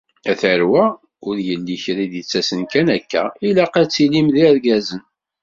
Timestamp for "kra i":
1.83-2.07